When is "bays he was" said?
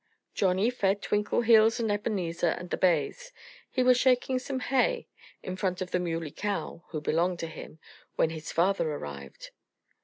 2.77-3.97